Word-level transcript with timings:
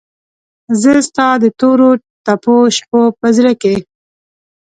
زه 0.81 0.91
ستا 1.07 1.27
دتوروتپوشپوپه 1.41 3.27
زړه 3.37 3.53
کې 3.61 3.75